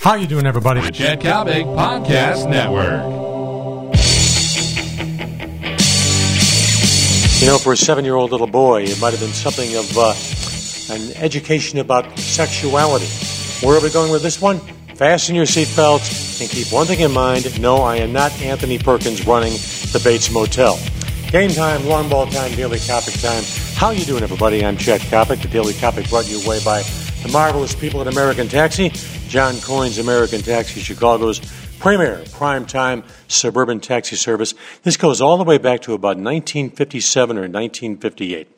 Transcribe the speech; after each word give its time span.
How 0.00 0.14
you 0.14 0.26
doing, 0.26 0.46
everybody? 0.46 0.80
The 0.80 0.90
Chet 0.92 1.20
Coppock 1.20 1.76
Podcast 1.76 2.48
Network. 2.48 3.04
You 7.42 7.46
know, 7.46 7.58
for 7.58 7.74
a 7.74 7.76
seven-year-old 7.76 8.30
little 8.30 8.46
boy, 8.46 8.84
it 8.84 8.98
might 8.98 9.10
have 9.10 9.20
been 9.20 9.34
something 9.34 9.76
of 9.76 9.98
uh, 9.98 10.14
an 10.94 11.14
education 11.22 11.80
about 11.80 12.18
sexuality. 12.18 13.08
Where 13.62 13.76
are 13.76 13.82
we 13.82 13.90
going 13.90 14.10
with 14.10 14.22
this 14.22 14.40
one? 14.40 14.60
Fasten 14.94 15.34
your 15.34 15.44
seatbelts 15.44 16.40
and 16.40 16.48
keep 16.48 16.72
one 16.72 16.86
thing 16.86 17.00
in 17.00 17.12
mind. 17.12 17.60
No, 17.60 17.82
I 17.82 17.96
am 17.96 18.10
not 18.10 18.32
Anthony 18.40 18.78
Perkins 18.78 19.26
running 19.26 19.52
the 19.52 20.00
Bates 20.02 20.30
Motel. 20.30 20.78
Game 21.30 21.50
time, 21.50 21.84
long 21.84 22.08
ball 22.08 22.26
time, 22.26 22.52
Daily 22.52 22.78
topic 22.78 23.20
time. 23.20 23.44
How 23.74 23.90
you 23.90 24.06
doing, 24.06 24.22
everybody? 24.22 24.64
I'm 24.64 24.78
Chet 24.78 25.02
Coppock. 25.02 25.42
The 25.42 25.48
Daily 25.48 25.74
Topic 25.74 26.08
brought 26.08 26.26
you 26.26 26.40
away 26.42 26.58
by 26.64 26.80
the 27.22 27.28
marvelous 27.32 27.74
people 27.74 28.00
at 28.00 28.06
American 28.06 28.48
Taxi. 28.48 28.90
John 29.28 29.54
Coyne's 29.56 29.98
American 29.98 30.40
Taxi, 30.40 30.80
Chicago's 30.80 31.40
premier 31.78 32.24
prime-time 32.32 33.04
suburban 33.28 33.80
taxi 33.80 34.16
service. 34.16 34.54
This 34.82 34.96
goes 34.96 35.20
all 35.20 35.36
the 35.36 35.44
way 35.44 35.58
back 35.58 35.82
to 35.82 35.94
about 35.94 36.16
1957 36.16 37.36
or 37.36 37.42
1958. 37.42 38.48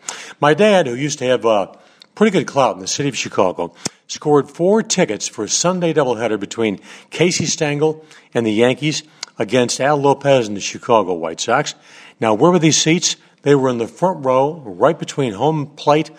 My 0.40 0.54
dad, 0.54 0.86
who 0.86 0.94
used 0.94 1.18
to 1.18 1.24
have 1.26 1.44
a 1.44 1.76
pretty 2.14 2.30
good 2.30 2.46
clout 2.46 2.74
in 2.74 2.80
the 2.80 2.86
city 2.86 3.08
of 3.08 3.16
Chicago, 3.16 3.74
scored 4.06 4.50
four 4.50 4.82
tickets 4.82 5.26
for 5.26 5.44
a 5.44 5.48
Sunday 5.48 5.92
doubleheader 5.92 6.38
between 6.38 6.78
Casey 7.10 7.46
Stengel 7.46 8.04
and 8.32 8.46
the 8.46 8.52
Yankees 8.52 9.02
against 9.38 9.80
Al 9.80 9.96
Lopez 9.96 10.46
and 10.46 10.56
the 10.56 10.60
Chicago 10.60 11.14
White 11.14 11.40
Sox. 11.40 11.74
Now, 12.20 12.34
where 12.34 12.52
were 12.52 12.58
these 12.58 12.80
seats? 12.80 13.16
They 13.42 13.56
were 13.56 13.70
in 13.70 13.78
the 13.78 13.88
front 13.88 14.24
row, 14.24 14.62
right 14.64 14.98
between 14.98 15.32
home 15.32 15.66
plate 15.66 16.10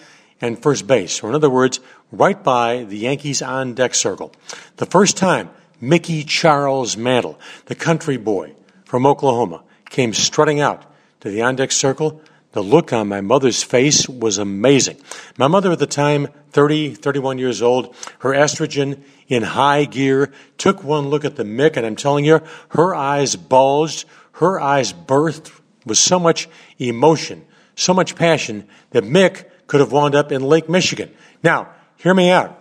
and 0.44 0.62
first 0.62 0.86
base, 0.86 1.24
or 1.24 1.30
in 1.30 1.36
other 1.36 1.50
words, 1.50 1.80
right 2.12 2.44
by 2.44 2.84
the 2.84 2.98
Yankees 2.98 3.42
on 3.42 3.74
deck 3.74 3.96
circle. 3.96 4.34
The 4.76 4.86
first 4.86 5.16
time 5.16 5.50
Mickey 5.80 6.26
Charles 6.26 6.98
Mantle, 6.98 7.40
the 7.68 7.76
country 7.76 8.18
boy 8.18 8.54
from 8.84 9.06
Oklahoma, 9.06 9.64
came 9.90 10.14
strutting 10.14 10.60
out 10.60 10.84
to 11.22 11.30
the 11.30 11.42
on 11.42 11.56
deck 11.56 11.72
circle, 11.72 12.22
the 12.52 12.62
look 12.62 12.92
on 12.92 13.08
my 13.08 13.22
mother's 13.22 13.64
face 13.64 14.08
was 14.10 14.38
amazing. 14.38 14.98
My 15.38 15.48
mother 15.48 15.72
at 15.72 15.80
the 15.80 15.88
time, 15.88 16.28
30, 16.52 16.96
31 16.96 17.38
years 17.38 17.62
old, 17.62 17.96
her 18.20 18.32
estrogen 18.32 19.02
in 19.30 19.44
high 19.44 19.86
gear, 19.86 20.30
took 20.58 20.84
one 20.84 21.08
look 21.08 21.24
at 21.24 21.38
the 21.38 21.46
Mick, 21.46 21.78
and 21.78 21.86
I'm 21.86 21.96
telling 21.96 22.26
you, 22.26 22.42
her 22.70 22.94
eyes 22.94 23.38
bulged, 23.38 24.06
her 24.34 24.60
eyes 24.60 24.92
burst 24.92 25.54
with 25.86 25.98
so 25.98 26.20
much 26.20 26.50
emotion, 26.80 27.46
so 27.76 27.94
much 27.94 28.18
passion 28.18 28.68
that 28.92 29.06
Mick 29.06 29.46
could 29.74 29.80
have 29.80 29.92
wound 29.92 30.14
up 30.14 30.32
in 30.32 30.44
Lake 30.44 30.70
Michigan. 30.70 31.10
Now, 31.42 31.74
Hear 32.04 32.14
me 32.14 32.32
out. 32.32 32.60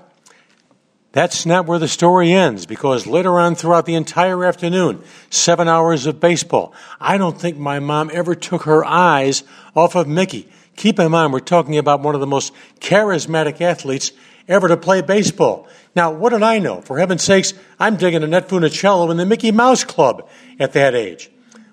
That's 1.11 1.45
not 1.45 1.67
where 1.67 1.81
the 1.81 1.89
story 1.89 2.31
ends 2.31 2.65
because 2.65 3.09
later 3.09 3.41
on 3.41 3.57
throughout 3.57 3.87
the 3.87 3.97
entire 3.97 4.45
afternoon, 4.45 5.03
seven 5.31 5.67
hours 5.67 6.07
of 6.07 6.21
baseball, 6.21 6.73
I 7.01 7.19
don't 7.19 7.37
think 7.37 7.59
my 7.59 7.81
mom 7.81 8.09
ever 8.15 8.37
took 8.37 8.63
her 8.63 8.85
eyes 8.85 9.43
off 9.75 9.97
of 9.97 10.07
Mickey. 10.07 10.49
Keep 10.77 11.01
in 11.01 11.11
mind, 11.11 11.33
we're 11.33 11.41
talking 11.41 11.77
about 11.77 12.03
one 12.03 12.15
of 12.15 12.21
the 12.21 12.27
most 12.29 12.53
charismatic 12.79 13.61
athletes 13.61 14.13
ever 14.47 14.69
to 14.69 14.77
play 14.77 15.03
baseball. 15.03 15.67
Now, 15.97 16.13
what 16.13 16.31
did 16.31 16.45
I 16.45 16.61
know? 16.61 16.83
For 16.83 17.01
heaven's 17.01 17.25
sakes, 17.25 17.53
I'm 17.81 17.97
digging 17.97 18.23
a 18.23 18.27
Annette 18.27 18.49
Funicello 18.49 19.11
in 19.11 19.17
the 19.17 19.27
Mickey 19.27 19.51
Mouse 19.51 19.83
Club 19.83 20.29
at 20.61 20.73
that 20.75 20.95
age. 20.95 21.33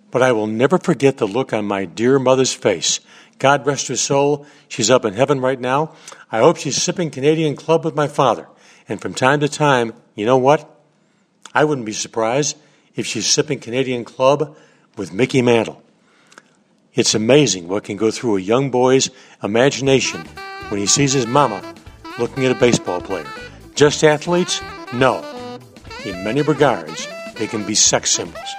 But 0.10 0.23
I 0.23 0.32
will 0.32 0.48
never 0.48 0.80
forget 0.80 1.17
the 1.17 1.28
look 1.28 1.54
on 1.54 1.66
my 1.66 1.86
dear 1.86 2.17
mother's 2.17 2.52
face 2.52 3.00
God 3.40 3.66
rest 3.66 3.88
her 3.88 3.95
soul. 3.95 4.45
She's 4.68 4.92
up 4.92 5.06
in 5.06 5.14
heaven 5.14 5.42
right 5.42 5.59
now. 5.59 5.95
I 6.32 6.40
hope 6.40 6.58
she's 6.58 6.82
sipping 6.82 7.09
Canadian 7.09 7.56
Club 7.56 7.84
with 7.84 7.95
my 7.95 8.08
father. 8.08 8.48
And 8.88 9.02
from 9.02 9.14
time 9.14 9.40
to 9.40 9.50
time, 9.50 9.94
you 10.14 10.26
know 10.26 10.38
what? 10.38 10.70
I 11.54 11.64
wouldn't 11.64 11.86
be 11.86 11.94
surprised 11.94 12.58
if 12.95 13.06
she's 13.06 13.26
sipping 13.26 13.60
Canadian 13.60 14.04
Club 14.04 14.56
with 14.98 15.14
Mickey 15.14 15.42
Mantle. 15.42 15.82
It's 16.94 17.16
amazing 17.16 17.67
what 17.67 17.86
can 17.86 17.98
go 17.98 18.11
through 18.11 18.38
a 18.38 18.42
young 18.42 18.72
boy's 18.72 19.10
imagination 19.42 20.21
when 20.67 20.80
he 20.80 20.86
sees 20.86 21.14
his 21.14 21.26
mama 21.26 21.76
looking 22.17 22.45
at 22.45 22.52
a 22.52 22.60
baseball 22.60 23.00
player. 23.00 23.27
Just 23.73 24.04
athletes? 24.04 24.61
No. 24.92 25.23
In 26.04 26.23
many 26.23 26.42
regards, 26.42 27.08
they 27.36 27.48
can 27.48 27.66
be 27.66 27.76
sex 27.76 28.11
symbols. 28.11 28.50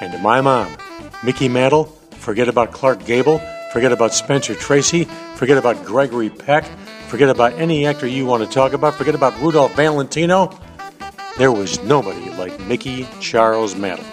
And 0.00 0.12
to 0.12 0.18
my 0.18 0.40
mom, 0.40 0.76
Mickey 1.24 1.48
Mantle, 1.48 1.84
forget 2.12 2.48
about 2.48 2.72
Clark 2.72 3.04
Gable, 3.04 3.40
Forget 3.74 3.90
about 3.90 4.14
Spencer 4.14 4.54
Tracy. 4.54 5.02
Forget 5.34 5.58
about 5.58 5.84
Gregory 5.84 6.30
Peck. 6.30 6.64
Forget 7.08 7.28
about 7.28 7.54
any 7.54 7.86
actor 7.86 8.06
you 8.06 8.24
want 8.24 8.44
to 8.44 8.48
talk 8.48 8.72
about. 8.72 8.94
Forget 8.94 9.16
about 9.16 9.36
Rudolph 9.40 9.74
Valentino. 9.74 10.56
There 11.38 11.50
was 11.50 11.82
nobody 11.82 12.30
like 12.30 12.60
Mickey 12.60 13.08
Charles 13.18 13.74
Mantle. 13.74 14.06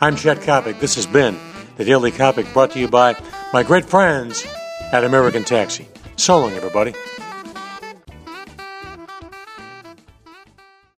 I'm 0.00 0.14
Chet 0.14 0.38
Coppock. 0.42 0.78
This 0.78 0.94
has 0.94 1.08
been 1.08 1.36
the 1.78 1.84
Daily 1.84 2.12
Coppock 2.12 2.52
brought 2.52 2.70
to 2.70 2.78
you 2.78 2.86
by 2.86 3.20
my 3.52 3.64
great 3.64 3.86
friends 3.86 4.46
at 4.92 5.02
American 5.02 5.42
Taxi. 5.42 5.88
So 6.14 6.38
long, 6.38 6.52
everybody. 6.52 6.94